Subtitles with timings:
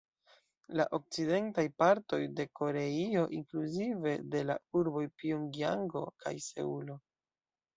[0.79, 6.99] La okcidentaj partoj de Koreio, inkluzive de la urboj Pjongjango kaj Seulo.